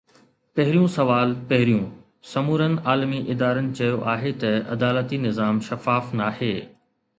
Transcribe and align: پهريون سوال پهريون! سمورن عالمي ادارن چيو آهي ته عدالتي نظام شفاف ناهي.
پهريون 0.55 0.87
سوال 0.97 1.29
پهريون! 1.49 1.85
سمورن 2.31 2.73
عالمي 2.87 3.19
ادارن 3.33 3.67
چيو 3.81 3.95
آهي 4.15 4.33
ته 4.41 4.51
عدالتي 4.75 5.17
نظام 5.29 5.55
شفاف 5.69 6.05
ناهي. 6.23 6.53